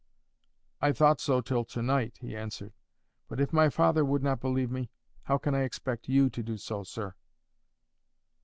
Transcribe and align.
"I 0.81 0.93
thought 0.93 1.21
so 1.21 1.41
till 1.41 1.63
to 1.63 1.81
night," 1.83 2.17
he 2.21 2.35
answered. 2.35 2.73
"But 3.27 3.39
if 3.39 3.53
my 3.53 3.69
father 3.69 4.03
would 4.03 4.23
not 4.23 4.41
believe 4.41 4.71
me, 4.71 4.89
how 5.25 5.37
can 5.37 5.53
I 5.53 5.61
expect 5.61 6.09
you 6.09 6.27
to 6.27 6.41
do 6.41 6.57
so, 6.57 6.83
sir?" 6.83 7.13